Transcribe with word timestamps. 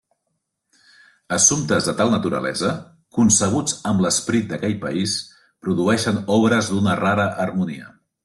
Assumptes 1.35 1.89
de 1.89 1.93
tal 1.99 2.13
naturalesa, 2.13 2.71
concebuts 3.17 3.77
amb 3.91 4.03
l’esperit 4.07 4.49
d’aquell 4.53 4.75
país, 4.87 5.15
produeixen 5.67 6.19
obres 6.39 6.73
d’una 6.73 6.99
rara 7.05 7.29
harmonia. 7.45 7.93